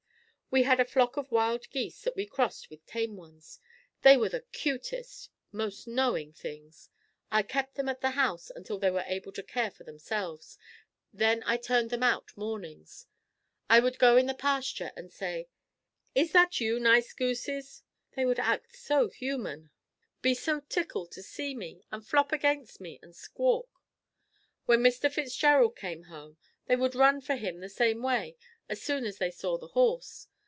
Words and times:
We 0.53 0.63
had 0.63 0.81
a 0.81 0.83
flock 0.83 1.15
of 1.15 1.31
wild 1.31 1.69
geese 1.69 2.01
that 2.01 2.17
we 2.17 2.25
crossed 2.25 2.69
with 2.69 2.85
tame 2.85 3.15
ones. 3.15 3.57
They 4.01 4.17
were 4.17 4.27
the 4.27 4.41
cutest, 4.51 5.29
most 5.53 5.87
knowing 5.87 6.33
things. 6.33 6.89
I 7.31 7.41
kept 7.41 7.75
them 7.75 7.87
at 7.87 8.01
the 8.01 8.09
house 8.19 8.49
until 8.49 8.77
they 8.77 8.91
were 8.91 9.05
able 9.07 9.31
to 9.31 9.43
care 9.43 9.71
for 9.71 9.85
themselves, 9.85 10.57
then 11.13 11.41
I 11.45 11.55
turned 11.55 11.89
them 11.89 12.03
out 12.03 12.35
mornings. 12.35 13.07
I 13.69 13.79
would 13.79 13.97
go 13.97 14.17
in 14.17 14.25
the 14.25 14.33
pasture 14.33 14.91
and 14.97 15.09
say, 15.13 15.47
"Is 16.15 16.33
that 16.33 16.59
you 16.59 16.81
nice 16.81 17.13
gooses?" 17.13 17.83
They 18.17 18.25
would 18.25 18.37
act 18.37 18.75
so 18.75 19.07
human, 19.07 19.69
be 20.21 20.33
so 20.33 20.59
tickled 20.67 21.13
to 21.13 21.23
see 21.23 21.55
me 21.55 21.85
and 21.93 22.05
flop 22.05 22.33
against 22.33 22.81
me 22.81 22.99
and 23.01 23.15
squawk. 23.15 23.69
When 24.65 24.81
Mr. 24.83 25.09
Fitzgerald 25.09 25.77
came 25.77 26.03
home 26.11 26.35
they 26.65 26.75
would 26.75 26.93
run 26.93 27.21
for 27.21 27.37
him 27.37 27.61
the 27.61 27.69
same 27.69 28.01
way 28.03 28.35
as 28.67 28.81
soon 28.83 29.05
as 29.05 29.17
they 29.17 29.31
saw 29.31 29.57
the 29.57 29.67
horse. 29.69 30.27